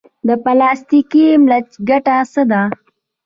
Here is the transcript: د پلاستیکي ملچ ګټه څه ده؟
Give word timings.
د 0.27 0.29
پلاستیکي 0.43 1.25
ملچ 1.45 1.69
ګټه 1.89 2.15
څه 2.31 2.41
ده؟ 2.51 2.61